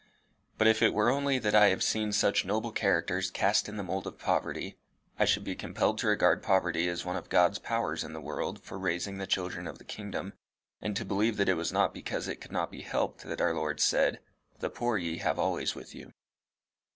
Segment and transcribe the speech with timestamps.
[0.57, 3.83] But if it were only that I have seen such noble characters cast in the
[3.83, 4.79] mould of poverty,
[5.19, 8.63] I should be compelled to regard poverty as one of God's powers in the world
[8.63, 10.33] for raising the children of the kingdom,
[10.81, 13.53] and to believe that it was not because it could not be helped that our
[13.53, 14.19] Lord said,
[14.57, 16.11] 'The poor ye have always with you.